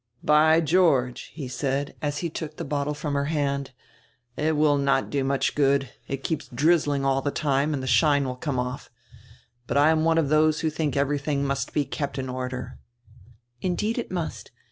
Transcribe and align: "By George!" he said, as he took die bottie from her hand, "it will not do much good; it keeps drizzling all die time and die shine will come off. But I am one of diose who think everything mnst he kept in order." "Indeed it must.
"By 0.23 0.61
George!" 0.61 1.29
he 1.31 1.47
said, 1.47 1.93
as 2.01 2.17
he 2.25 2.29
took 2.31 2.57
die 2.57 2.63
bottie 2.63 2.95
from 2.95 3.13
her 3.13 3.25
hand, 3.25 3.69
"it 4.35 4.55
will 4.57 4.79
not 4.79 5.11
do 5.11 5.23
much 5.23 5.53
good; 5.53 5.91
it 6.07 6.23
keeps 6.23 6.47
drizzling 6.47 7.05
all 7.05 7.21
die 7.21 7.29
time 7.29 7.71
and 7.71 7.83
die 7.83 7.87
shine 7.87 8.25
will 8.25 8.35
come 8.35 8.57
off. 8.57 8.89
But 9.67 9.77
I 9.77 9.91
am 9.91 10.03
one 10.03 10.17
of 10.17 10.29
diose 10.29 10.61
who 10.61 10.71
think 10.71 10.97
everything 10.97 11.43
mnst 11.43 11.75
he 11.75 11.85
kept 11.85 12.17
in 12.17 12.29
order." 12.29 12.79
"Indeed 13.61 13.99
it 13.99 14.09
must. 14.09 14.49